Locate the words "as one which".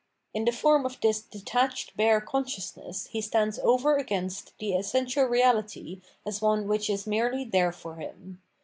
6.25-6.89